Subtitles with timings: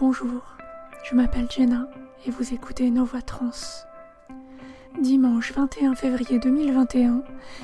[0.00, 0.42] Bonjour,
[1.04, 1.88] je m'appelle Jenna
[2.26, 3.50] et vous écoutez Nos Voix Trans.
[5.00, 7.22] Dimanche 21 février 2021,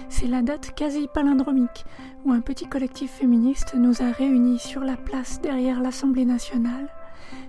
[0.09, 1.85] c'est la date quasi palindromique
[2.25, 6.89] où un petit collectif féministe nous a réunis sur la place derrière l'Assemblée nationale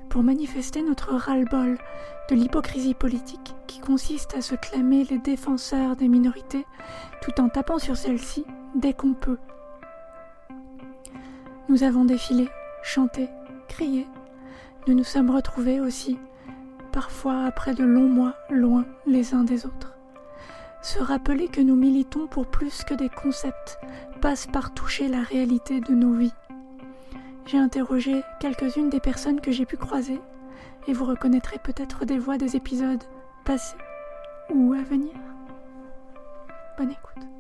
[0.09, 1.77] pour manifester notre ras-le-bol
[2.31, 6.65] de l'hypocrisie politique qui consiste à se clamer les défenseurs des minorités
[7.21, 9.37] tout en tapant sur celles-ci dès qu'on peut.
[11.69, 12.49] Nous avons défilé,
[12.81, 13.29] chanté,
[13.67, 14.07] crié.
[14.87, 16.17] Nous nous sommes retrouvés aussi,
[16.91, 19.93] parfois après de longs mois, loin les uns des autres.
[20.81, 23.79] Se rappeler que nous militons pour plus que des concepts
[24.21, 26.33] passe par toucher la réalité de nos vies.
[27.45, 30.19] J'ai interrogé quelques-unes des personnes que j'ai pu croiser
[30.87, 33.03] et vous reconnaîtrez peut-être des voix des épisodes
[33.45, 33.77] passés
[34.49, 35.13] ou à venir.
[36.77, 37.30] Bonne écoute.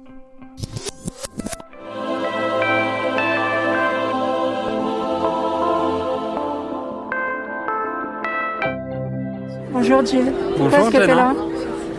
[9.73, 10.31] Bonjour Jill.
[10.57, 11.15] Bonjour Pourquoi est-ce que t'es Jenna.
[11.15, 11.33] là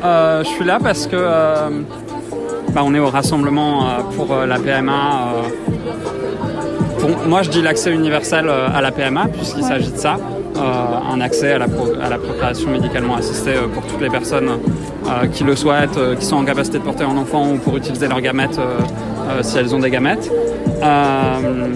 [0.05, 1.69] Euh, je suis là parce que euh,
[2.75, 4.93] bah, on est au rassemblement euh, pour la PMA.
[6.99, 9.69] pour- moi, je dis l'accès universel à la PMA puisqu'il Ouais.
[9.69, 10.17] s'agit de ça.
[11.13, 14.51] Un accès à la, pro- à la procréation médicalement assistée pour toutes les personnes
[15.33, 18.21] qui le souhaitent, qui sont en capacité de porter un enfant ou pour utiliser leurs
[18.21, 18.61] gamètes
[19.43, 20.31] si elles ont des gamètes.
[20.83, 21.69] Euh,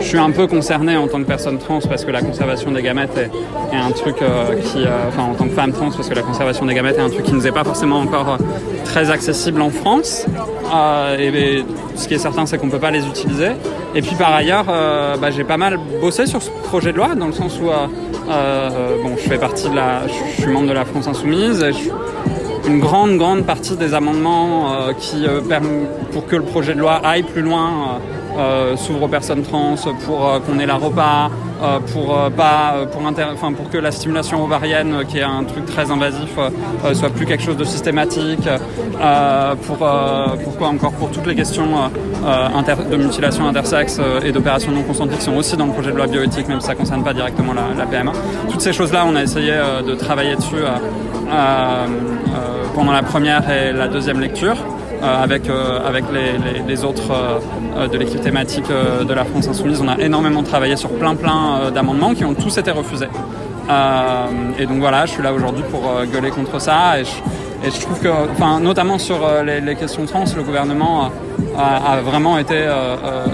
[0.00, 2.82] je suis un peu concerné en tant que personne trans parce que la conservation des
[2.82, 3.30] gamètes est,
[3.76, 6.66] un truc euh, qui, euh, enfin en tant que femme trans parce que la conservation
[6.66, 8.38] des gamètes est un truc qui nous est pas forcément encore
[8.84, 10.26] très accessible en France.
[11.18, 11.64] Et,
[11.96, 13.50] ce qui est certain, c'est qu'on peut pas les utiliser.
[13.94, 17.28] Et puis par ailleurs, bah, j'ai pas mal bossé sur ce projet de loi dans
[17.28, 21.06] le sens où, bon, je fais partie de la, je suis membre de la France
[21.06, 21.62] Insoumise.
[21.62, 21.72] Et
[22.66, 25.40] une grande, grande partie des amendements qui euh,
[26.12, 28.00] pour que le projet de loi aille plus loin,
[28.76, 29.74] s'ouvre aux personnes trans,
[30.06, 31.30] pour euh, qu'on ait la repas,
[31.62, 33.26] euh, pour euh, pas, euh, pour, inter-
[33.56, 36.50] pour que la stimulation ovarienne, euh, qui est un truc très invasif, euh,
[36.84, 38.46] euh, soit plus quelque chose de systématique.
[39.00, 41.64] euh, pour, euh, pourquoi encore pour toutes les questions
[42.24, 45.72] euh, euh, de mutilation intersexe euh, et d'opérations non consenties qui sont aussi dans le
[45.72, 48.12] projet de loi bioéthique, même si ça ne concerne pas directement la, la PMA.
[48.50, 50.56] Toutes ces choses-là, on a essayé euh, de travailler dessus.
[50.56, 50.68] euh,
[51.32, 56.04] euh, euh, pendant la première et la deuxième lecture euh, avec, euh, avec
[56.66, 57.38] les, autres euh,
[57.76, 59.80] euh, de l'équipe thématique euh, de la France Insoumise.
[59.82, 63.08] On a énormément travaillé sur plein plein euh, d'amendements qui ont tous été refusés.
[63.70, 64.26] Euh,
[64.58, 67.98] et donc voilà, je suis là aujourd'hui pour euh, gueuler contre ça et je, trouve
[67.98, 72.56] que, enfin, notamment sur euh, les, les questions trans, le gouvernement euh, a, vraiment été
[72.56, 73.26] euh, euh,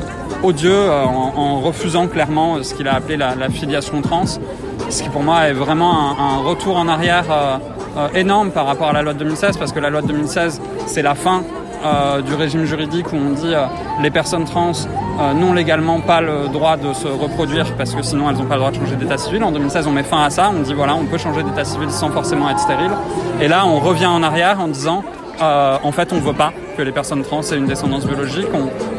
[0.44, 5.08] odieux euh, en, refusant clairement ce qu'il a appelé la, la filiation trans, ce qui
[5.08, 7.56] pour moi est vraiment un, retour en arrière euh,
[7.96, 10.60] euh, énorme par rapport à la loi de 2016, parce que la loi de 2016,
[10.86, 11.42] c'est la fin
[11.84, 13.64] euh, du régime juridique où on dit euh,
[14.02, 18.28] les personnes trans euh, n'ont légalement pas le droit de se reproduire parce que sinon
[18.28, 19.42] elles n'ont pas le droit de changer d'état civil.
[19.42, 21.90] En 2016, on met fin à ça, on dit voilà, on peut changer d'état civil
[21.90, 22.92] sans forcément être stérile.
[23.40, 25.02] Et là, on revient en arrière en disant
[25.42, 28.48] en fait, on ne veut pas que les personnes trans aient une descendance biologique.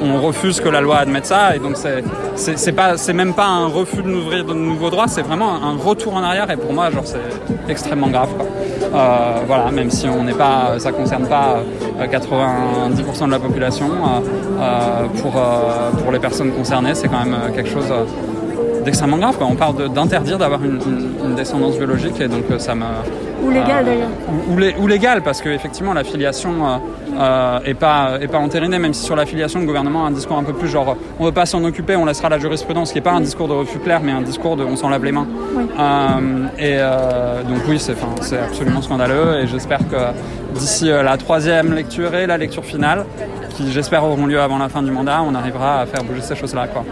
[0.04, 1.56] On, refuse que la loi admette ça.
[1.56, 1.76] Et donc,
[2.36, 5.08] c'est, pas, même pas un refus de n'ouvrir de nouveaux droits.
[5.08, 6.50] C'est vraiment un retour en arrière.
[6.52, 7.28] Et pour moi, genre, c'est
[7.68, 8.30] extrêmement grave.
[8.94, 11.64] Euh, voilà, même si on n'est pas, ça concerne pas
[12.00, 13.88] euh, 90% de la population.
[13.88, 14.20] euh,
[14.62, 17.90] euh, pour, euh, pour les personnes concernées, c'est quand même euh, quelque chose.
[17.90, 18.04] euh,
[18.84, 19.38] d'extrêmement grave.
[19.42, 20.80] On parle d'interdire d'avoir une,
[21.24, 22.84] une- descendance biologique et donc euh, ça me...
[23.44, 24.10] Ou légal euh, d'ailleurs.
[24.50, 26.78] ou, ou lé- ou légal, parce que effectivement la filiation euh,
[27.20, 30.12] euh, est pas est pas entérinée, même si sur la filiation le gouvernement a un
[30.12, 33.00] discours un peu plus genre on veut pas s'en occuper, on laissera la jurisprudence, qui
[33.00, 35.12] est pas un discours de refus clair, mais un discours de on s'en lave les
[35.12, 35.28] mains.
[35.56, 35.64] Oui.
[35.78, 41.02] Euh, et euh, donc oui, c'est enfin, c'est absolument scandaleux, et j'espère que d'ici euh,
[41.04, 43.06] la troisième lecture et la lecture finale,
[43.56, 46.36] qui j'espère auront lieu avant la fin du mandat, on arrivera à faire bouger ces
[46.36, 46.68] choses-là.
[46.68, 46.84] Quoi.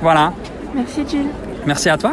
[0.00, 0.32] Voilà.
[0.74, 1.26] Merci Jill.
[1.66, 2.12] Merci à toi.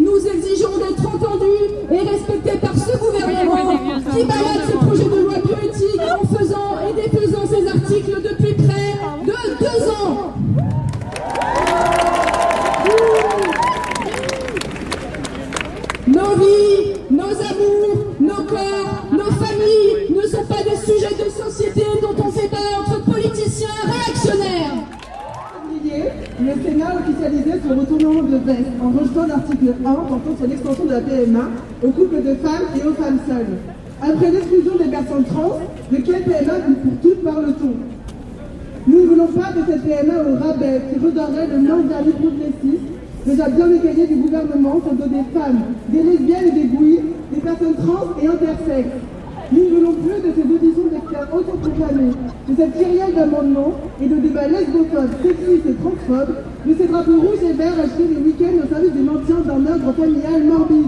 [0.00, 4.81] nous exigeons d'être entendus et respectés par ce gouvernement qui balade
[28.82, 31.44] en rejetant l'article 1 portant sur l'extension de la PMA
[31.84, 33.54] aux couples de femmes et aux femmes seules.
[34.00, 35.58] Après l'exclusion des personnes trans,
[35.90, 37.74] de quelle PMA pour toutes parle-t-on?
[38.88, 42.90] Nous ne voulons pas de cette PMA au rabais qui redorerait le nom d'un progressiste
[43.24, 47.00] déjà bien écaillé du gouvernement sur des femmes, des lesbiennes et des bouilles,
[47.32, 48.98] des personnes trans et intersexes.
[49.52, 52.10] Nous ne voulons plus de ces auditions d'experts autoproclamés,
[52.48, 56.34] de cette kyrielle d'amendements et de débats lesbophobes, sexistes et transphobes,
[56.66, 59.92] de ces drapeaux rouges et verts achetés les week-ends au service du maintien d'un ordre
[59.92, 60.86] familial morbide.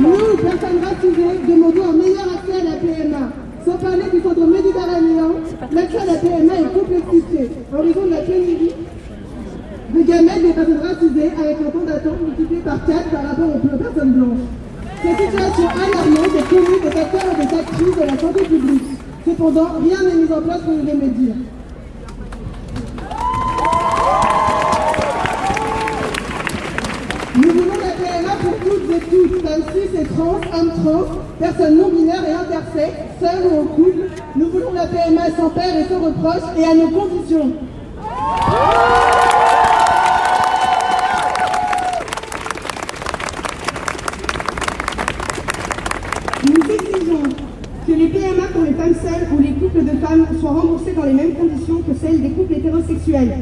[0.00, 3.24] Nous, personnes racisées, demandons un meilleur accès à la PMA.
[3.64, 5.30] Sans parler du centre méditerranéen,
[5.72, 8.74] l'accès à la PMA est complexifié en raison de la pénurie
[9.94, 13.78] de gamètes des personnes racisées avec un temps d'attente multiplié par 4 par rapport aux
[13.78, 14.46] personnes blanches.
[15.02, 18.97] Cette situation alarmante est connue des acteurs et des actrices de la santé publique.
[19.26, 21.34] Cependant, rien n'est mis en place pour y remédier.
[27.36, 31.04] Nous voulons la PMA pour toutes et tous, femmes cis et trans, hommes trans,
[31.38, 34.10] personnes non binaires et intersexes, seuls ou en couple.
[34.34, 37.52] Nous voulons la PMA sans père et sans reproche et à nos conditions.
[46.44, 47.22] Nous exigeons
[47.86, 51.04] que les PMA pour les femmes seules ou les couples de femmes soient remboursés dans
[51.04, 53.38] les mêmes conditions que celles des couples hétérosexuels.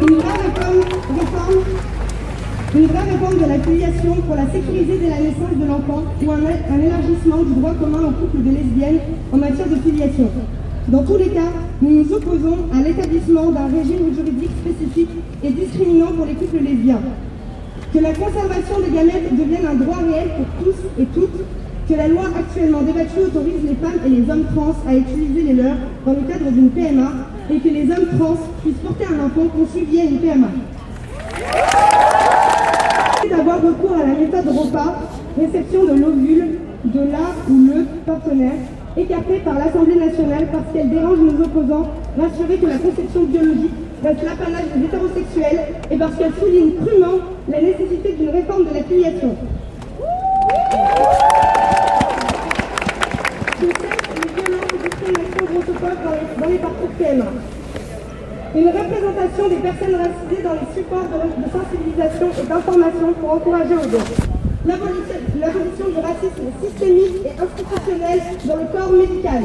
[0.00, 0.80] Une vraie réforme,
[1.18, 1.64] réforme
[2.74, 6.30] une vraie réforme de la filiation pour la sécuriser dès la naissance de l'enfant ou
[6.30, 9.00] un, un, élargissement du droit commun aux couples de lesbiennes
[9.32, 10.28] en matière de filiation.
[10.88, 11.48] Dans tous les cas,
[11.80, 15.10] nous nous opposons à l'établissement d'un régime juridique spécifique
[15.42, 17.00] et discriminant pour les couples lesbiens.
[17.92, 21.40] Que la conservation des gamètes devienne un droit réel pour tous et toutes,
[21.88, 25.54] que la loi actuellement débattue autorise les femmes et les hommes trans à utiliser les
[25.54, 27.12] leurs dans le cadre d'une PMA
[27.50, 30.48] et que les hommes trans puissent porter un enfant conçu via une PMA
[33.28, 34.94] d'avoir recours à la méthode repas,
[35.38, 38.52] réception de l'ovule de la ou le partenaire,
[38.96, 41.88] écartée par l'Assemblée nationale parce qu'elle dérange nos opposants,
[42.18, 47.18] rassurer que la conception biologique reste l'apanage des hétérosexuels et parce qu'elle souligne crûment
[47.48, 49.34] la nécessité d'une réforme de la filiation.
[53.60, 53.72] Je sais
[54.14, 55.46] les violences et discriminations
[56.56, 57.26] parcours PMA
[58.54, 63.94] une représentation des personnes racisées dans les supports de, sensibilisation et d'information pour encourager aux
[63.94, 64.22] autres.
[64.66, 69.42] L'abolition du racisme systémique et institutionnel dans le corps médical.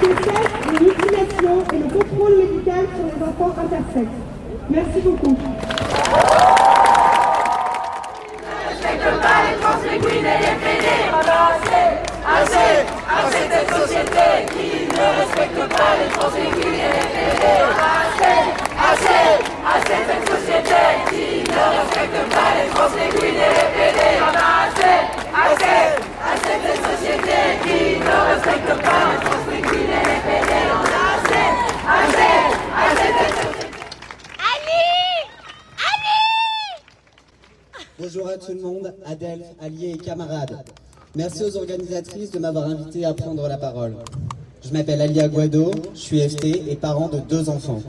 [0.00, 4.20] Que cesse les mutilations et le contrôle médical sur les enfants intersexes?
[4.70, 5.36] Merci beaucoup.
[10.02, 10.86] Pas les les PD.
[12.24, 17.44] Assez, assez cette société qui ne respecte pas les trans, les queens et les PD.
[17.92, 18.38] Assez,
[18.90, 19.22] assez,
[19.72, 24.00] assez cette société qui ne respecte pas les trans, les queens et les PD.
[24.32, 24.96] Assez,
[25.34, 25.80] assez,
[26.30, 30.62] assez cette société qui ne respecte pas les trans, les queens et les.
[31.12, 31.46] Assez,
[31.88, 32.34] assez,
[32.76, 33.62] assez cette société.
[38.02, 40.56] Bonjour à tout le monde, Adèle, alliés et camarades.
[41.14, 43.94] Merci aux organisatrices de m'avoir invité à prendre la parole.
[44.64, 47.80] Je m'appelle Alia Guado, je suis FT et parent de deux enfants.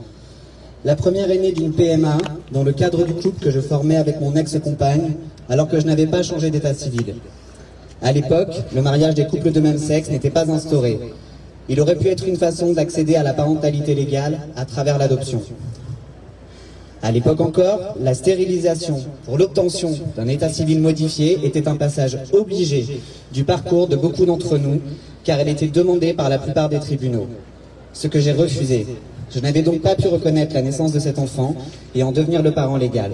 [0.84, 2.16] La première est née d'une PMA
[2.52, 5.14] dans le cadre du couple que je formais avec mon ex-compagne
[5.48, 7.16] alors que je n'avais pas changé d'état civil.
[8.00, 11.00] À l'époque, le mariage des couples de même sexe n'était pas instauré.
[11.68, 15.42] Il aurait pu être une façon d'accéder à la parentalité légale à travers l'adoption.
[17.04, 18.96] À l'époque encore, la stérilisation
[19.26, 24.56] pour l'obtention d'un état civil modifié était un passage obligé du parcours de beaucoup d'entre
[24.56, 24.80] nous,
[25.22, 27.26] car elle était demandée par la plupart des tribunaux.
[27.92, 28.86] Ce que j'ai refusé.
[29.30, 31.54] Je n'avais donc pas pu reconnaître la naissance de cet enfant
[31.94, 33.10] et en devenir le parent légal.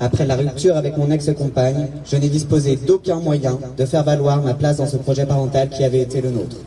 [0.00, 4.52] Après la rupture avec mon ex-compagne, je n'ai disposé d'aucun moyen de faire valoir ma
[4.52, 6.58] place dans ce projet parental qui avait été le nôtre.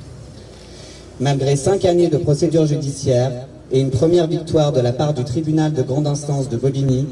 [1.20, 5.74] Malgré cinq années de procédure judiciaire, et une première victoire de la part du tribunal
[5.74, 7.08] de grande instance de Bobigny,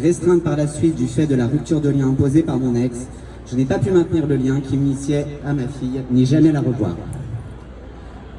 [0.00, 3.08] restreinte par la suite du fait de la rupture de lien imposée par mon ex,
[3.50, 6.60] je n'ai pas pu maintenir le lien qui m'initiait à ma fille, ni jamais la
[6.60, 6.96] revoir.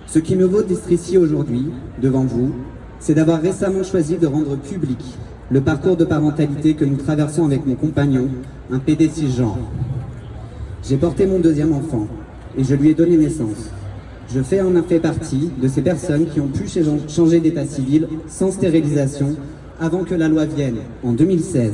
[0.07, 1.65] Ce qui me vaut d'être ici aujourd'hui,
[2.01, 2.53] devant vous,
[3.01, 4.99] c'est d'avoir récemment choisi de rendre public
[5.51, 8.29] le parcours de parentalité que nous traversons avec mon compagnon,
[8.71, 9.59] un PD cisgenre.
[10.81, 12.07] J'ai porté mon deuxième enfant
[12.57, 13.69] et je lui ai donné naissance.
[14.33, 16.65] Je fais en effet partie de ces personnes qui ont pu
[17.07, 19.35] changer d'état civil sans stérilisation
[19.79, 21.73] avant que la loi vienne, en 2016,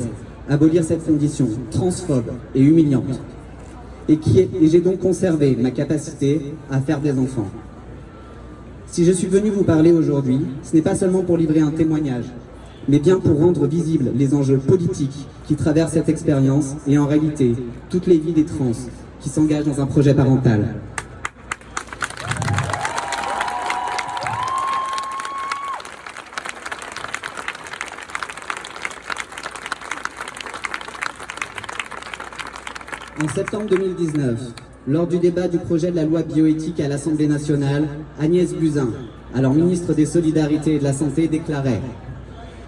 [0.50, 3.22] abolir cette condition transphobe et humiliante.
[4.10, 7.48] Et, et j'ai donc conservé ma capacité à faire des enfants.
[8.88, 12.26] Si je suis venu vous parler aujourd'hui, ce n'est pas seulement pour livrer un témoignage,
[12.90, 17.54] mais bien pour rendre visibles les enjeux politiques qui traversent cette expérience et en réalité
[17.90, 18.72] toutes les vies des trans
[19.22, 20.76] qui s'engagent dans un projet parental.
[33.34, 34.40] Septembre 2019,
[34.90, 37.88] lors du débat du projet de la loi bioéthique à l'Assemblée nationale,
[38.20, 38.90] Agnès Buzyn,
[39.34, 41.82] alors ministre des Solidarités et de la Santé, déclarait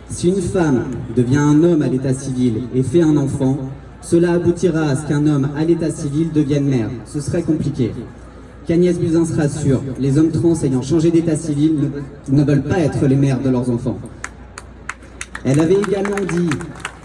[0.09, 0.85] Si une femme
[1.17, 3.57] devient un homme à l'état civil et fait un enfant,
[4.01, 6.89] cela aboutira à ce qu'un homme à l'état civil devienne mère.
[7.05, 7.91] Ce serait compliqué.
[8.65, 11.75] Qu'Agnès Buzyn se rassure, les hommes trans ayant changé d'état civil
[12.29, 13.99] ne, ne veulent pas être les mères de leurs enfants.
[15.43, 16.49] Elle avait également dit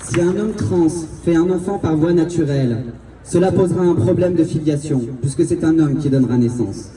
[0.05, 0.87] si un homme trans
[1.25, 2.85] fait un enfant par voie naturelle,
[3.29, 6.89] cela posera un problème de filiation, puisque c'est un homme qui donnera naissance.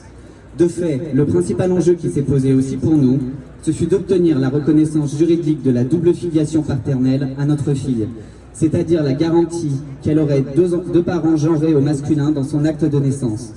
[0.58, 3.18] De fait, le principal enjeu qui s'est posé aussi pour nous,
[3.62, 8.08] ce fut d'obtenir la reconnaissance juridique de la double filiation paternelle à notre fille,
[8.54, 9.72] c'est-à-dire la garantie
[10.02, 13.52] qu'elle aurait deux, parents genrés au masculin dans son acte de naissance.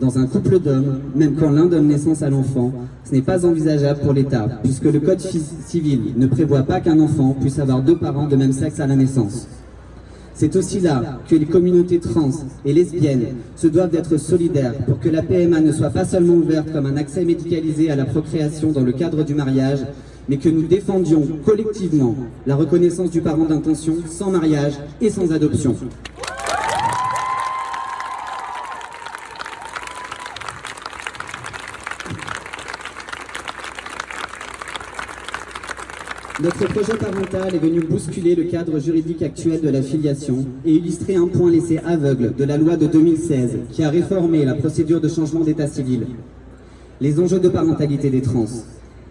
[0.00, 2.72] Dans un couple d'hommes, même quand l'un donne naissance à l'enfant,
[3.04, 7.36] ce n'est pas envisageable pour l'État, puisque le Code civil ne prévoit pas qu'un enfant
[7.40, 9.48] puisse avoir deux parents de même sexe à la naissance.
[10.38, 12.30] C'est aussi là que les communautés trans
[12.64, 13.26] et lesbiennes
[13.56, 16.96] se doivent d'être solidaires pour que la PMA ne soit pas seulement ouverte comme un
[16.96, 19.80] accès médicalisé à la procréation dans le cadre du mariage,
[20.28, 22.14] mais que nous défendions collectivement
[22.46, 25.74] la reconnaissance du parent d'intention sans mariage et sans adoption.
[36.40, 41.16] Notre projet parental est venu bousculer le cadre juridique actuel de la filiation et illustrer
[41.16, 45.08] un point laissé aveugle de la loi de 2016 qui a réformé la procédure de
[45.08, 46.06] changement d'état civil.
[47.00, 48.46] Les enjeux de parentalité des trans.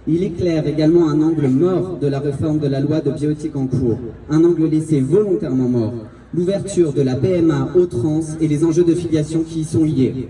[0.07, 3.67] Il éclaire également un angle mort de la réforme de la loi de bioéthique en
[3.67, 5.93] cours, un angle laissé volontairement mort,
[6.34, 10.29] l'ouverture de la PMA aux trans et les enjeux de filiation qui y sont liés.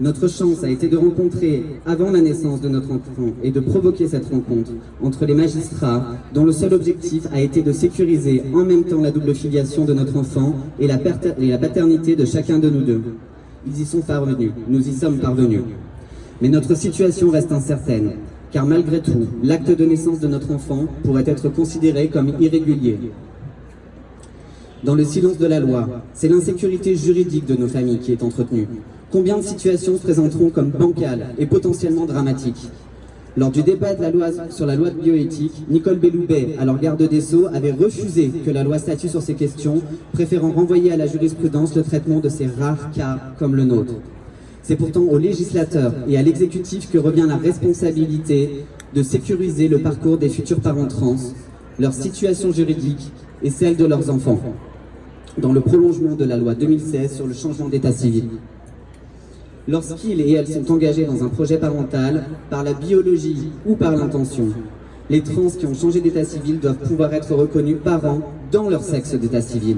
[0.00, 4.08] Notre chance a été de rencontrer, avant la naissance de notre enfant, et de provoquer
[4.08, 4.70] cette rencontre
[5.02, 9.10] entre les magistrats, dont le seul objectif a été de sécuriser en même temps la
[9.10, 13.02] double filiation de notre enfant et la, paternité de chacun de nous deux.
[13.66, 15.60] Ils y sont parvenus, nous y sommes parvenus.
[16.40, 18.12] Mais notre situation reste incertaine,
[18.52, 22.98] car malgré tout, l'acte de naissance de notre enfant pourrait être considéré comme irrégulier.
[24.82, 28.66] Dans le silence de la loi, c'est l'insécurité juridique de nos familles qui est entretenue.
[29.12, 32.68] Combien de situations se présenteront comme bancales et potentiellement dramatiques
[33.36, 37.02] Lors du débat de la loi, sur la loi de bioéthique, Nicole Belloubet, alors garde
[37.08, 41.08] des Sceaux, avait refusé que la loi statue sur ces questions, préférant renvoyer à la
[41.08, 43.94] jurisprudence le traitement de ces rares cas comme le nôtre.
[44.62, 48.64] C'est pourtant aux législateurs et à l'exécutif que revient la responsabilité
[48.94, 51.16] de sécuriser le parcours des futurs parents trans,
[51.80, 53.10] leur situation juridique
[53.42, 54.40] et celle de leurs enfants,
[55.36, 58.28] dans le prolongement de la loi 2016 sur le changement d'état civil.
[59.68, 64.48] Lorsqu'ils et elles sont engagés dans un projet parental, par la biologie ou par l'intention,
[65.10, 69.14] les trans qui ont changé d'état civil doivent pouvoir être reconnus parents dans leur sexe
[69.14, 69.76] d'état civil.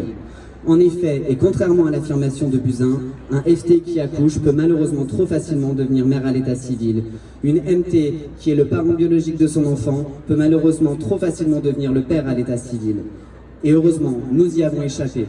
[0.65, 3.01] En effet, et contrairement à l'affirmation de Buzyn,
[3.33, 7.03] un FT qui accouche peut malheureusement trop facilement devenir mère à l'état civil.
[7.43, 11.93] Une MT, qui est le parent biologique de son enfant, peut malheureusement trop facilement devenir
[11.93, 12.97] le père à l'état civil.
[13.65, 15.27] Et heureusement, nous y avons échappé.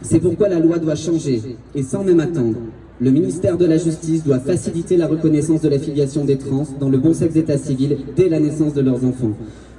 [0.00, 1.42] C'est pourquoi la loi doit changer,
[1.74, 2.56] et sans même attendre.
[3.04, 6.88] Le ministère de la Justice doit faciliter la reconnaissance de la filiation des trans dans
[6.88, 9.32] le bon sexe d'état civil dès la naissance de leurs enfants.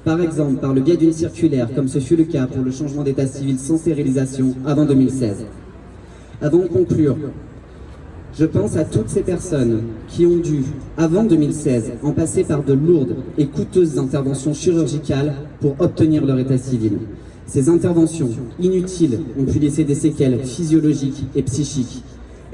[0.03, 3.01] Par exemple, par le biais d'une circulaire, comme ce fut le cas pour le changement
[3.01, 5.37] d'état civil sans stérilisation avant 2016.
[6.39, 7.17] Avant de conclure,
[8.37, 10.61] je pense à toutes ces personnes qui ont dû,
[10.95, 16.59] avant 2016, en passer par de lourdes et coûteuses interventions chirurgicales pour obtenir leur état
[16.59, 16.99] civil.
[17.47, 18.29] Ces interventions
[18.59, 22.03] inutiles ont pu laisser des séquelles physiologiques et psychiques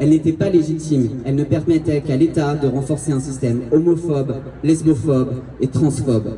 [0.02, 5.36] elle n'était pas légitime, elle ne permettait qu'à l'État de renforcer un système homophobe, lesbophobe
[5.62, 6.38] et transphobe.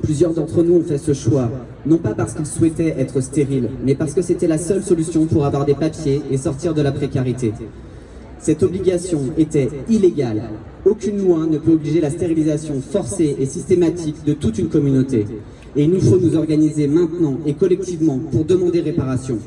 [0.00, 1.50] Plusieurs d'entre nous ont fait ce choix,
[1.84, 5.44] non pas parce qu'ils souhaitaient être stériles, mais parce que c'était la seule solution pour
[5.44, 7.52] avoir des papiers et sortir de la précarité.
[8.38, 10.44] Cette obligation était illégale.
[10.86, 15.26] Aucune loi ne peut obliger la stérilisation forcée et systématique de toute une communauté.
[15.76, 19.40] Et il nous faut nous organiser maintenant et collectivement pour demander réparation.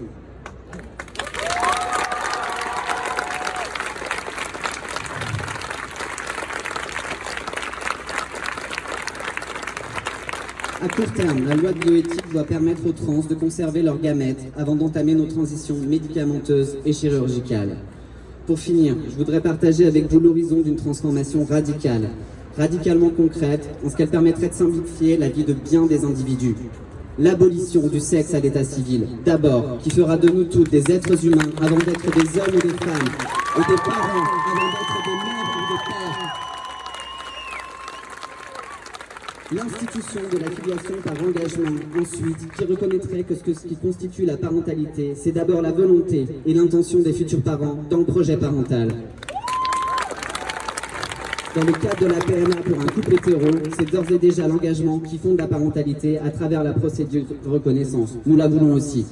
[10.81, 14.39] À court terme, la loi de bioéthique doit permettre aux trans de conserver leurs gamètes
[14.57, 17.75] avant d'entamer nos transitions médicamenteuses et chirurgicales.
[18.47, 22.09] Pour finir, je voudrais partager avec vous l'horizon d'une transformation radicale,
[22.57, 26.55] radicalement concrète, en ce qu'elle permettrait de simplifier la vie de bien des individus.
[27.17, 31.51] L'abolition du sexe à l'état civil, d'abord, qui fera de nous toutes des êtres humains
[31.61, 33.09] avant d'être des hommes ou des femmes,
[33.57, 36.19] et des parents avant d'être des mères ou des pères.
[39.51, 45.15] L'institution de la filiation par engagement, ensuite, qui reconnaîtrait que ce, qui constitue la parentalité,
[45.15, 48.89] c'est d'abord la volonté et l'intention des futurs parents dans le projet parental.
[51.55, 54.99] Dans le cadre de la PMA pour un couple hétéro, c'est d'ores et déjà l'engagement
[54.99, 58.19] qui fonde la parentalité à travers la procédure de reconnaissance.
[58.27, 59.07] Nous la voulons aussi.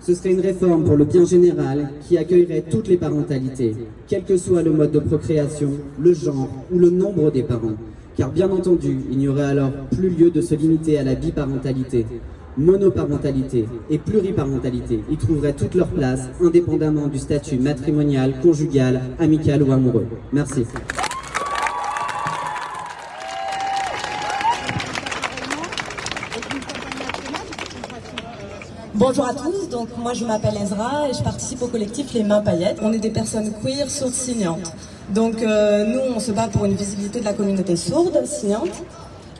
[0.00, 3.74] Ce serait une réforme pour le bien général qui accueillerait toutes les parentalités,
[4.06, 7.74] quel que soit le mode de procréation, le genre ou le nombre des parents.
[8.16, 12.06] Car bien entendu, il n'y aurait alors plus lieu de se limiter à la biparentalité.
[12.56, 19.72] Monoparentalité et pluriparentalité y trouveraient toute leur place, indépendamment du statut matrimonial, conjugal, amical ou
[19.72, 20.06] amoureux.
[20.32, 20.64] Merci.
[28.94, 32.42] Bonjour à tous, donc moi je m'appelle Ezra et je participe au collectif Les Mains
[32.42, 32.78] Paillettes.
[32.80, 34.72] On est des personnes queer sourdes signantes.
[35.10, 38.70] Donc euh, nous on se bat pour une visibilité de la communauté sourde signante.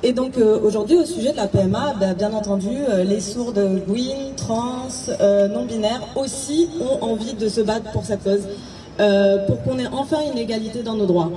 [0.02, 3.82] Et donc euh, aujourd'hui au sujet de la PMA, bah, bien entendu euh, les sourdes
[3.88, 4.88] green, trans,
[5.50, 8.42] non-binaires aussi ont envie de se battre pour cette cause,
[9.46, 11.30] pour qu'on ait enfin une égalité dans nos droits.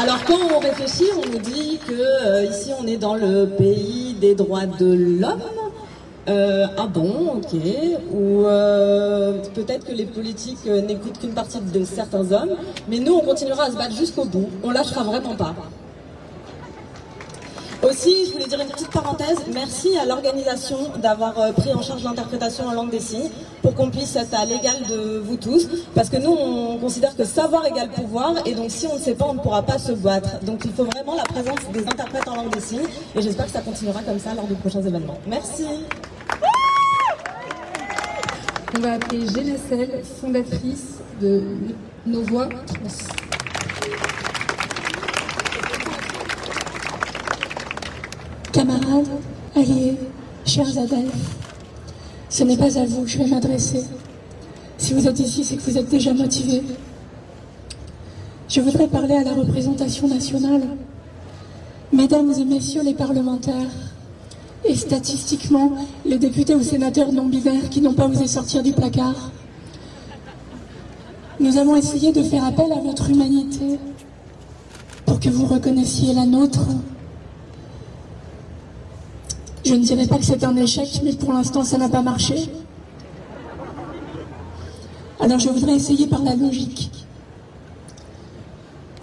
[0.00, 4.36] Alors quand on réfléchit, on nous dit que ici on est dans le pays des
[4.36, 5.42] droits de l'homme.
[6.28, 7.60] Euh, ah bon, ok.
[8.12, 12.56] Ou euh, peut-être que les politiques euh, n'écoutent qu'une partie de certains hommes,
[12.88, 14.48] mais nous on continuera à se battre jusqu'au bout.
[14.64, 15.54] On lâchera vraiment pas.
[17.88, 19.36] Aussi, je voulais dire une petite parenthèse.
[19.54, 23.30] Merci à l'organisation d'avoir pris en charge l'interprétation en langue des signes
[23.62, 25.68] pour qu'on puisse être à l'égal de vous tous.
[25.94, 28.32] Parce que nous, on considère que savoir égale pouvoir.
[28.44, 30.40] Et donc, si on ne sait pas, on ne pourra pas se battre.
[30.42, 32.88] Donc, il faut vraiment la présence des interprètes en langue des signes.
[33.14, 35.18] Et j'espère que ça continuera comme ça lors de prochains événements.
[35.28, 35.66] Merci.
[38.76, 41.40] On va appeler Génacelle, fondatrice de
[42.04, 43.08] Nos Voix Trans.
[48.52, 49.06] Camarades,
[49.54, 49.96] alliés,
[50.44, 51.10] chers adeptes,
[52.28, 53.82] ce n'est pas à vous que je vais m'adresser.
[54.76, 56.62] Si vous êtes ici, c'est que vous êtes déjà motivés.
[58.50, 60.64] Je voudrais parler à la représentation nationale.
[61.94, 63.85] Mesdames et messieurs les parlementaires,
[64.68, 65.72] et statistiquement,
[66.04, 69.30] les députés ou sénateurs non-binaires qui n'ont pas osé sortir du placard,
[71.38, 73.78] nous avons essayé de faire appel à votre humanité
[75.04, 76.66] pour que vous reconnaissiez la nôtre.
[79.64, 82.36] Je ne dirais pas que c'est un échec, mais pour l'instant, ça n'a pas marché.
[85.20, 86.90] Alors je voudrais essayer par la logique.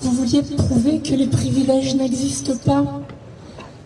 [0.02, 3.03] Vous vouliez prouver que les privilèges n'existent pas.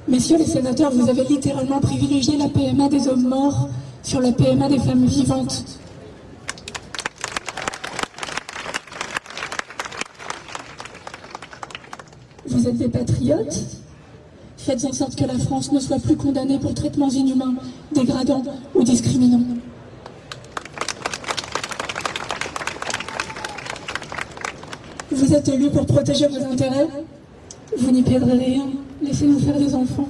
[0.08, 3.67] Messieurs les sénateurs, vous avez littéralement privilégié la PMA des hommes morts
[4.04, 5.65] sur la PMA des femmes vivantes.
[12.46, 13.65] Vous êtes des patriotes?
[14.56, 17.56] Faites en sorte que la France ne soit plus condamnée pour traitements inhumains,
[17.93, 18.43] dégradants
[18.76, 19.43] ou discriminants.
[25.12, 26.88] Vous êtes élus pour protéger vos intérêts?
[27.78, 28.67] Vous n'y perdrez rien.
[29.08, 30.10] Laissez-nous faire des enfants.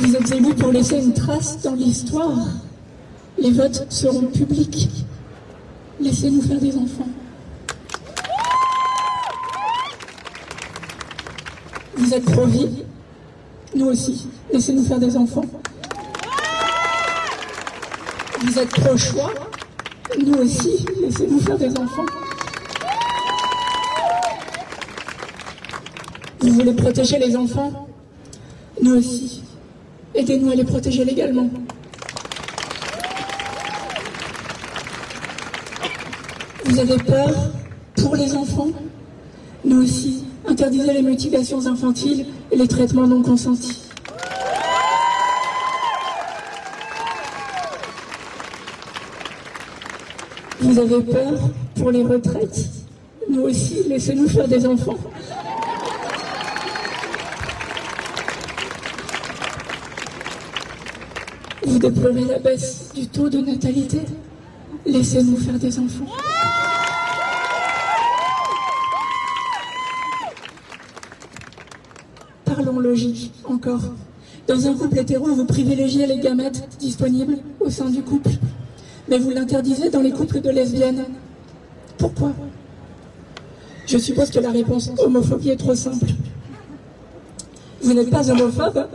[0.00, 2.46] Vous êtes élus pour laisser une trace dans l'histoire.
[3.36, 4.88] Les votes seront publics.
[6.00, 7.08] Laissez-nous faire des enfants.
[11.94, 12.84] Vous êtes pro-vie
[13.74, 14.28] Nous aussi.
[14.50, 15.44] Laissez-nous faire des enfants.
[18.40, 19.34] Vous êtes pro-choix
[20.24, 20.86] Nous aussi.
[21.02, 22.06] Laissez-nous faire des enfants.
[26.58, 27.86] Voulez protéger les enfants
[28.82, 29.42] Nous aussi.
[30.14, 31.48] Aidez-nous à les protéger légalement.
[36.64, 37.30] Vous avez peur
[37.96, 38.70] pour les enfants
[39.64, 40.24] Nous aussi.
[40.48, 43.82] Interdisez les mutilations infantiles et les traitements non consentis.
[50.60, 51.38] Vous avez peur
[51.76, 52.68] pour les retraites
[53.30, 54.96] Nous aussi, laissez-nous faire des enfants.
[61.80, 64.00] Vous déplorez la baisse du taux de natalité
[64.84, 66.06] Laissez-nous faire des enfants.
[72.44, 73.94] Parlons logique encore.
[74.48, 78.30] Dans un couple hétéro, vous privilégiez les gamètes disponibles au sein du couple,
[79.08, 81.04] mais vous l'interdisez dans les couples de lesbiennes.
[81.96, 82.32] Pourquoi?
[83.86, 86.06] Je suppose que la réponse homophobie est trop simple.
[87.82, 88.88] Vous n'êtes pas homophobe?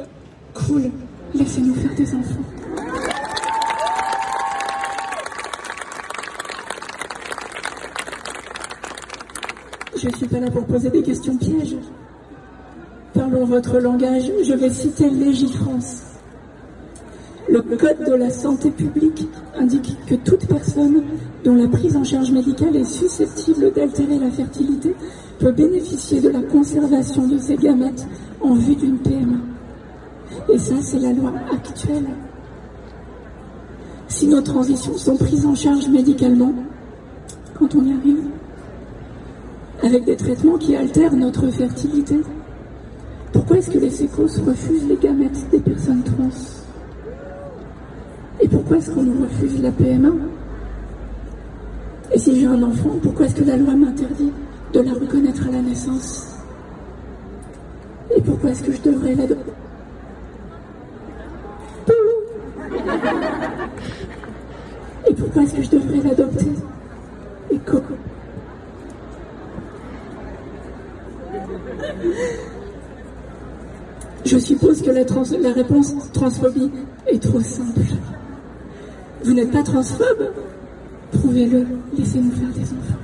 [0.53, 0.91] Cool,
[1.33, 2.52] laissez-nous faire des enfants.
[10.03, 11.77] Je ne suis pas là pour poser des questions pièges.
[13.13, 16.01] Parlons votre langage, je vais citer Légifrance.
[17.47, 19.25] Le Code de la santé publique
[19.57, 21.03] indique que toute personne
[21.45, 24.93] dont la prise en charge médicale est susceptible d'altérer la fertilité
[25.39, 28.05] peut bénéficier de la conservation de ses gamètes
[28.41, 29.37] en vue d'une PMA.
[30.51, 32.09] Et ça, c'est la loi actuelle.
[34.09, 36.53] Si nos transitions sont prises en charge médicalement,
[37.57, 38.27] quand on y arrive,
[39.83, 42.15] avec des traitements qui altèrent notre fertilité,
[43.33, 46.29] pourquoi est-ce que les sécos refusent les gamètes des personnes trans?
[48.39, 50.09] Et pourquoi est-ce qu'on nous refuse la PMA
[52.13, 54.31] Et si j'ai un enfant, pourquoi est-ce que la loi m'interdit
[54.71, 56.37] de la reconnaître à la naissance?
[58.15, 59.51] Et pourquoi est-ce que je devrais l'adopter
[65.09, 66.51] Et pourquoi est-ce que je devrais l'adopter?
[67.51, 67.93] Et Coco
[74.33, 76.71] Je suppose que la, réponse transphobie
[77.05, 77.81] est trop simple.
[79.23, 80.31] Vous n'êtes pas transphobe?
[81.11, 83.03] Prouvez-le, laissez-nous faire des enfants.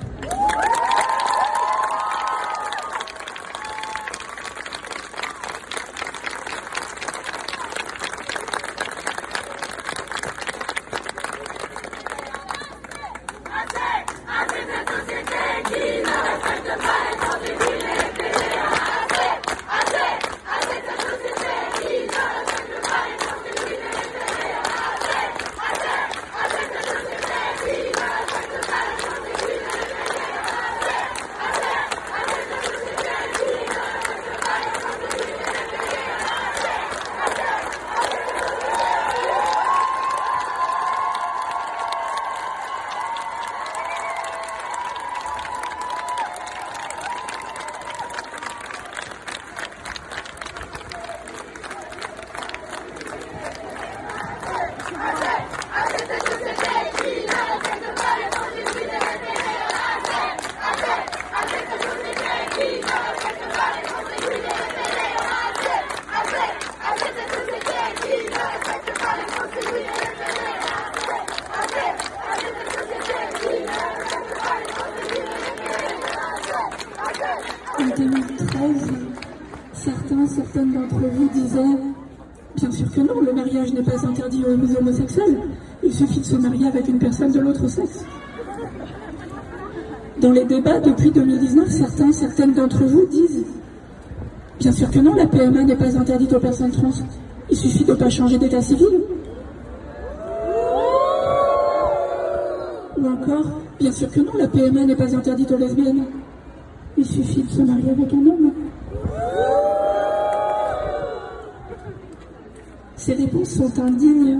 [77.79, 78.91] En 2013,
[79.73, 81.59] certains, certaines d'entre vous disaient
[82.55, 83.83] Bien sûr que non, le mariage n'est
[84.53, 85.37] homosexuels.
[85.83, 88.03] Il suffit de se marier avec une personne de l'autre sexe.
[90.21, 93.45] Dans les débats depuis 2019, certains, certaines d'entre vous disent
[94.59, 96.91] Bien sûr que non, la PMA n'est pas interdite aux personnes trans.
[97.49, 98.99] Il suffit de ne pas changer d'état civil.
[102.97, 106.03] Ou encore, bien sûr que non, la PMA n'est pas interdite aux lesbiennes.
[106.97, 108.51] Il suffit de se marier avec un homme.
[113.09, 114.37] Ces réponses sont indignes,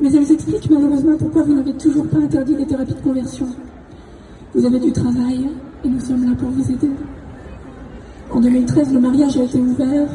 [0.00, 3.48] mais elles expliquent malheureusement pourquoi vous n'avez toujours pas interdit les thérapies de conversion.
[4.54, 5.48] Vous avez du travail
[5.84, 6.92] et nous sommes là pour vous aider.
[8.30, 10.08] En 2013, le mariage a été ouvert,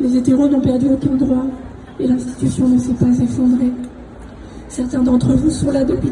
[0.00, 1.46] les hétéros n'ont perdu aucun droit
[2.00, 3.70] et l'institution ne s'est pas effondrée.
[4.68, 6.10] Certains d'entre vous sont là depuis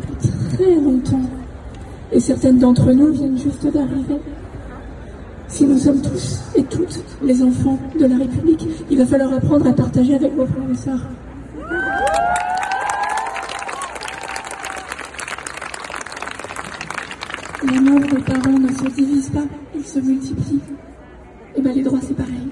[0.52, 1.28] très longtemps
[2.12, 4.20] et certaines d'entre nous viennent juste d'arriver.
[5.52, 9.66] Si nous sommes tous et toutes les enfants de la République, il va falloir apprendre
[9.66, 11.06] à partager avec vos frères et sœurs.
[17.70, 20.60] Les membres des parents ne se divisent pas, ils se multiplient.
[21.54, 22.48] Et bien les droits c'est pareil.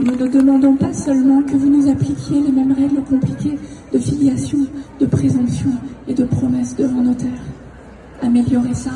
[0.00, 3.58] Nous ne demandons pas seulement que vous nous appliquiez les mêmes règles compliquées
[3.92, 4.58] de filiation,
[4.98, 5.70] de présomption
[6.08, 7.59] et de promesse devant notaire.
[8.22, 8.90] Améliorez ça.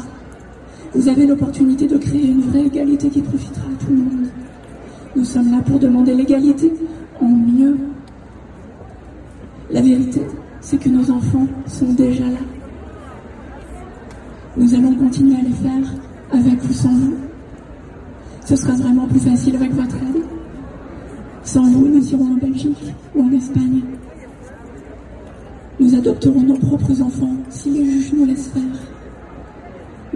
[0.94, 4.28] Vous avez l'opportunité de créer une vraie égalité qui profitera à tout le monde.
[5.16, 6.72] Nous sommes là pour demander l'égalité
[7.20, 7.76] en mieux.
[9.70, 10.20] La vérité,
[10.60, 12.38] c'est que nos enfants sont déjà là.
[14.56, 15.94] Nous allons continuer à les faire
[16.30, 17.14] avec ou sans vous.
[18.44, 20.22] Ce sera vraiment plus facile avec votre aide.
[21.44, 23.80] Sans vous, nous irons en Belgique ou en Espagne.
[25.80, 28.84] Nous adopterons nos propres enfants si les juges nous laissent faire.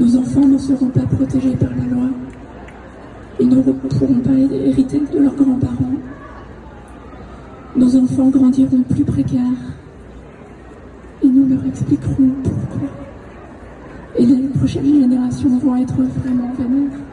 [0.08, 2.08] Nos enfants ne seront pas protégés par la loi.
[3.38, 5.92] Ils ne pourront pas hériter de leurs grands-parents.
[7.76, 9.42] Nos enfants grandiront plus précaires.
[11.22, 12.88] Et nous leur expliquerons pourquoi.
[14.16, 17.07] Et les prochaines générations vont être vraiment vénères.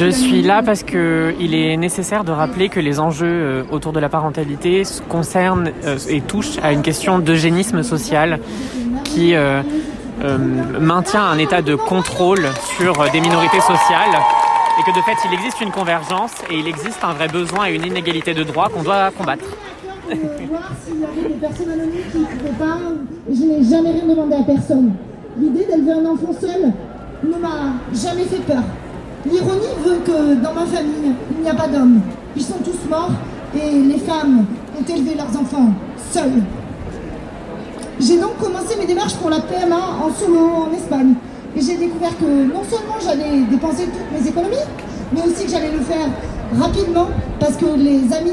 [0.00, 4.00] Je suis là parce qu'il est nécessaire de rappeler que les enjeux euh, autour de
[4.00, 8.40] la parentalité concernent euh, et touchent à une question d'eugénisme social
[9.04, 9.60] qui euh,
[10.80, 14.16] maintient un état de contrôle sur des minorités sociales
[14.78, 17.74] et que de fait il existe une convergence et il existe un vrai besoin et
[17.74, 19.44] une inégalité de droits qu'on doit combattre.
[20.08, 21.76] s'il y des personnes
[22.10, 22.78] qui ne pas.
[23.30, 24.92] Je n'ai jamais rien demandé à personne.
[25.38, 26.72] L'idée d'élever un enfant seul
[27.22, 28.62] ne m'a jamais fait peur.
[29.26, 32.00] L'ironie veut que dans ma famille, il n'y a pas d'hommes.
[32.36, 33.10] Ils sont tous morts
[33.54, 34.46] et les femmes
[34.78, 35.72] ont élevé leurs enfants
[36.10, 36.42] seuls.
[37.98, 41.14] J'ai donc commencé mes démarches pour la PMA en solo en Espagne.
[41.54, 44.56] Et j'ai découvert que non seulement j'allais dépenser toutes mes économies,
[45.12, 46.08] mais aussi que j'allais le faire
[46.58, 48.32] rapidement parce que les, avis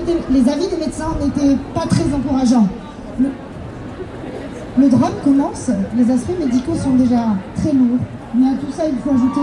[0.70, 2.68] des médecins n'étaient pas très encourageants.
[4.80, 8.00] Le drame commence, les aspects médicaux sont déjà très lourds,
[8.36, 9.42] mais à tout ça il faut ajouter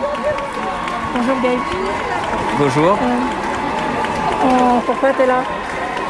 [0.00, 1.58] Bonjour Gaël.
[2.58, 2.98] Bonjour,
[4.40, 5.42] Euh, pourquoi t'es là?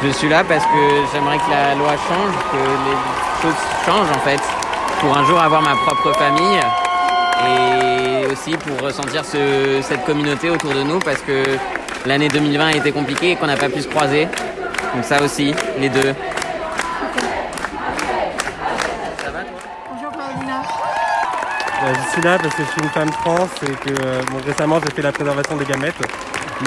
[0.03, 2.97] Je suis là parce que j'aimerais que la loi change, que les
[3.41, 4.39] choses changent en fait,
[5.01, 6.59] pour un jour avoir ma propre famille
[7.47, 11.43] et aussi pour ressentir ce- cette communauté autour de nous parce que
[12.05, 14.27] l'année 2020 a été compliquée et qu'on n'a pas pu se croiser.
[14.93, 16.13] Donc ça aussi, les deux.
[22.09, 24.79] Je suis là parce que je suis une femme trans et que euh, bon, récemment
[24.83, 25.93] j'ai fait la préservation des gamètes,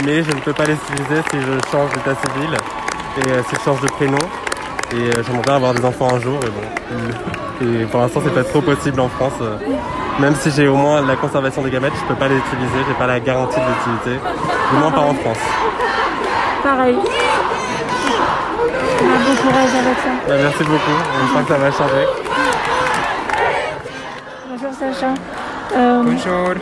[0.05, 2.55] mais je ne peux pas les utiliser si je change d'état civil
[3.16, 4.20] et euh, si je change de prénom.
[4.92, 6.62] Et euh, j'aimerais avoir des enfants un jour, et bon.
[7.66, 9.33] Et pour l'instant c'est pas trop possible en France.
[10.20, 12.94] même si j'ai au moins la conservation des gamètes, je peux pas les utiliser, j'ai
[12.94, 14.20] pas la garantie de l'utilité,
[14.70, 15.38] du moins pas en France.
[16.62, 16.96] Pareil.
[19.00, 20.11] Bon courage avec ça.
[20.28, 22.07] Bah, merci beaucoup, j'espère que ça va changer.
[24.85, 26.55] Euh, Bonjour.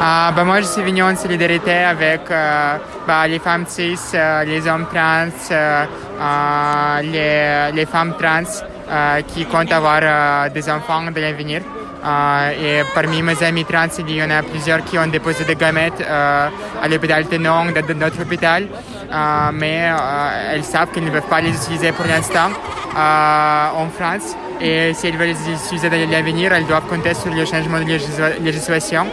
[0.00, 4.44] Ah, bah, moi, je suis venu en solidarité avec euh, bah, les femmes cis, euh,
[4.44, 5.84] les hommes trans, euh,
[6.20, 8.42] euh, les, les femmes trans
[8.90, 11.62] euh, qui comptent avoir euh, des enfants de l'avenir.
[12.04, 15.56] Euh, et parmi mes amis trans, il y en a plusieurs qui ont déposé des
[15.56, 16.48] gamètes euh,
[16.82, 18.66] à l'hôpital Tenon, de, notre hôpital,
[19.10, 22.50] Euh, mais euh, elles savent qu'elles ne peuvent pas les utiliser pour l'instant
[22.94, 24.36] euh, en France.
[24.60, 28.40] Et si elles veulent utiliser dans l'avenir, elles doivent compter sur le changement de légis-
[28.42, 29.06] législation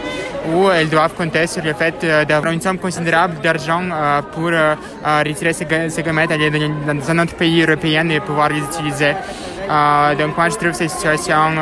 [0.52, 4.50] ou elles doivent compter sur le fait euh, d'avoir une somme considérable d'argent euh, pour
[4.52, 4.74] euh,
[5.24, 9.14] retirer ces, ga- ces gamètes, aller dans, un autre pays européen et pouvoir les utiliser.
[10.18, 11.56] Donc moi je trouve cette situation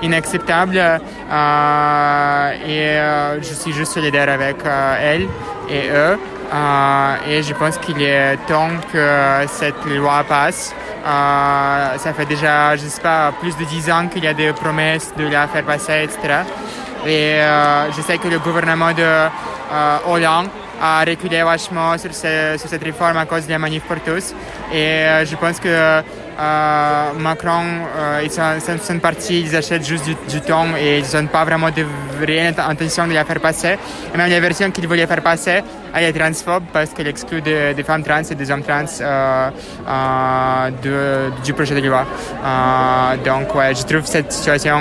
[0.00, 0.78] inacceptable
[2.68, 2.96] et
[3.40, 4.58] je suis juste solidaire avec
[5.02, 5.26] elles
[5.68, 6.16] et eux.
[7.28, 9.04] Et je pense qu'il est temps que
[9.48, 10.72] cette loi passe.
[11.04, 14.52] Euh, ça fait déjà, je sais pas, plus de 10 ans qu'il y a des
[14.52, 16.42] promesses de la faire passer, etc.
[17.04, 20.48] Et euh, je sais que le gouvernement de euh, Hollande
[20.80, 24.32] a reculé vachement sur, sur cette réforme à cause de la manif pour tous.
[24.72, 26.02] Et je pense que
[26.38, 27.62] euh, Macron
[27.98, 31.26] euh, et son, son- son parti, ils achètent juste du, du temps et ils n'ont
[31.26, 31.84] pas vraiment de
[32.24, 33.76] réelle intention de la faire passer.
[34.14, 35.62] Et même la version qu'ils voulaient faire passer,
[35.94, 39.50] elle est transphobe parce qu'elle exclut des, femmes trans et des hommes trans euh,
[39.88, 42.06] euh, du projet de loi.
[43.24, 44.78] Donc ouais, je trouve cette situation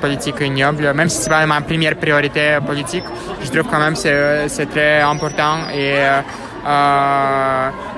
[0.00, 3.04] politique ignoble, même si c'est pas ma première priorité politique,
[3.42, 5.96] je trouve quand même c'est c'est très important et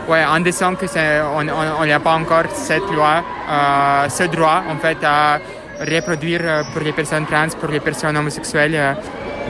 [0.09, 4.25] ouais, en disant que c'est, on on- on n'a pas encore cette loi, euh, ce
[4.25, 5.39] droit en fait à
[5.81, 8.95] reproduire euh, pour les personnes trans, pour les personnes homosexuelles, euh,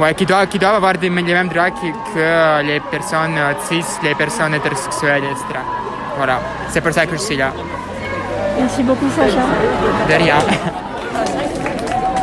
[0.03, 3.39] ouais, qui, doivent, qui doivent avoir des- les mêmes droits que, que les personnes
[3.69, 5.45] cis, les personnes hétérosexuelles, etc.
[6.17, 6.41] Voilà,
[6.71, 7.51] c'est pour ça que je suis là.
[8.59, 9.43] merci beaucoup Sacha.
[10.09, 10.37] De rien.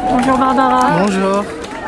[0.10, 0.82] Bonjour Barbara.
[1.00, 1.44] Bonjour.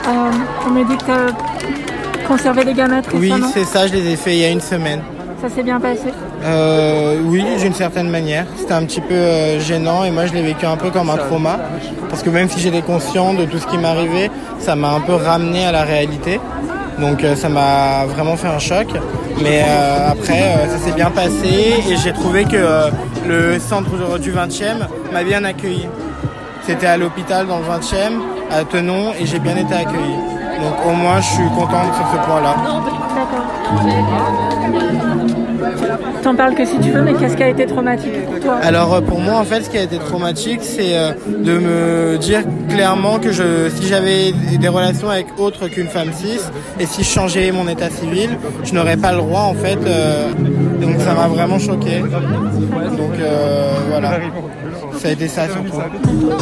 [0.08, 0.32] Euh,
[0.66, 4.34] on me dit que tu conservé des gamètes Oui, c'est ça, je les ai fait
[4.34, 5.02] il y a une semaine.
[5.42, 6.12] Ça s'est bien passé.
[6.46, 8.46] Euh, oui, d'une certaine manière.
[8.58, 11.18] C'était un petit peu euh, gênant et moi je l'ai vécu un peu comme un
[11.18, 11.60] trauma.
[12.10, 14.30] Parce que même si j'étais conscient de tout ce qui m'arrivait,
[14.60, 16.40] ça m'a un peu ramené à la réalité.
[17.00, 18.88] Donc euh, ça m'a vraiment fait un choc.
[19.42, 22.92] Mais euh, après, ça s'est bien passé et j'ai trouvé que
[23.28, 25.88] le centre du 20e m'a bien accueilli.
[26.66, 30.35] C'était à l'hôpital dans le 20e, à Tenon, et j'ai bien été accueilli.
[30.66, 32.56] Donc au moins, je suis contente sur ce point-là.
[36.24, 38.56] T'en parles que si tu veux, mais qu'est-ce qui a été traumatique pour toi?
[38.64, 40.96] Alors pour moi, en fait, ce qui a été traumatique, c'est
[41.28, 46.40] de me dire clairement que je, si j'avais des relations avec autre qu'une femme cis,
[46.80, 48.32] et si je changeais mon état civil,
[48.64, 49.78] je n'aurais pas le droit, en fait.
[50.82, 52.00] donc ça m'a vraiment choqué.
[52.00, 53.14] Donc
[53.90, 54.18] voilà
[55.00, 55.82] ça a été ça surtout.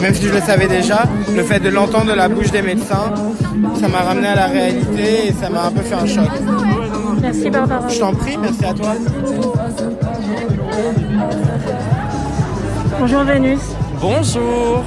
[0.02, 1.04] Même si je le savais déjà,
[1.36, 3.14] le fait de l'entendre de la bouche des médecins,
[3.80, 6.30] ça m'a ramené à la réalité et ça m'a un peu fait un choc.
[7.22, 7.88] Merci Barbara.
[7.90, 8.94] Je t'en prie, merci à toi.
[13.00, 13.60] Bonjour Vénus.
[14.00, 14.84] Bonjour.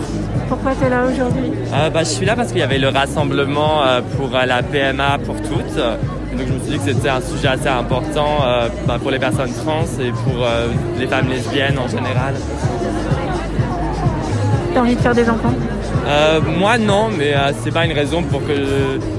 [0.48, 1.50] Pourquoi tu es là aujourd'hui?
[1.74, 4.62] Euh, bah, Je suis là parce qu'il y avait le rassemblement euh, pour euh, la
[4.62, 5.76] PMA pour toutes.
[6.36, 9.18] Donc je me suis dit que c'était un sujet assez important euh, bah, pour les
[9.18, 12.34] personnes trans et pour euh, les femmes lesbiennes en général.
[14.76, 15.54] T'as envie de faire des enfants?
[16.06, 18.52] Euh, Moi non, mais euh, c'est pas une raison pour que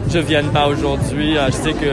[0.08, 1.36] je, vienne pas aujourd'hui.
[1.36, 1.90] Euh, je sais que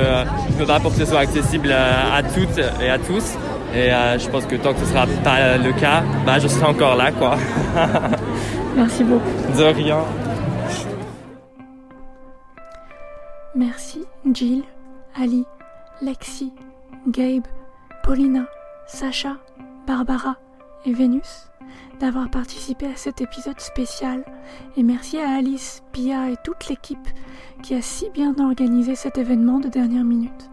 [0.52, 3.24] je me bats pour que ce soit accessible à, à toutes et à tous.
[3.74, 6.94] Et je pense que tant que ce sera pas le cas, bah, je serai encore
[6.94, 7.38] là, quoi.
[8.76, 9.24] Merci beaucoup.
[9.56, 10.00] De rien.
[13.56, 14.62] Merci Jill,
[15.18, 15.46] Ali,
[16.02, 16.52] Lexi,
[17.08, 17.46] Gabe,
[18.02, 18.44] Paulina,
[18.86, 19.38] Sacha,
[19.86, 20.36] Barbara
[20.84, 21.48] et Vénus
[22.00, 24.24] d'avoir participé à cet épisode spécial
[24.76, 27.08] et merci à Alice, Pia et toute l'équipe
[27.62, 30.50] qui a si bien organisé cet événement de dernière minute.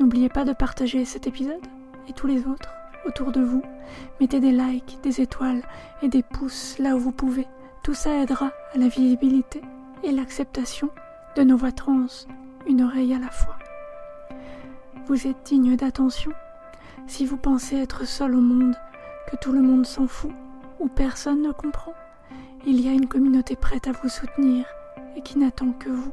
[0.00, 1.66] N'oubliez pas de partager cet épisode
[2.08, 2.72] et tous les autres
[3.06, 3.62] autour de vous.
[4.20, 5.62] Mettez des likes, des étoiles
[6.02, 7.46] et des pouces là où vous pouvez.
[7.82, 9.60] Tout ça aidera à la visibilité
[10.02, 10.88] et l'acceptation
[11.36, 12.06] de nos voix trans,
[12.66, 13.56] une oreille à la fois.
[15.06, 16.32] Vous êtes digne d'attention
[17.06, 18.74] si vous pensez être seul au monde,
[19.30, 20.32] que tout le monde s'en fout
[20.80, 21.94] ou personne ne comprend.
[22.66, 24.64] Il y a une communauté prête à vous soutenir
[25.16, 26.12] et qui n'attend que vous.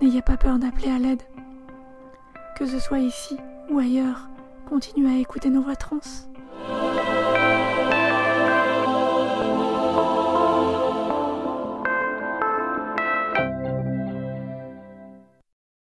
[0.00, 1.22] N'ayez pas peur d'appeler à l'aide.
[2.56, 3.36] Que ce soit ici
[3.70, 4.28] ou ailleurs,
[4.68, 6.00] continuez à écouter nos voix trans.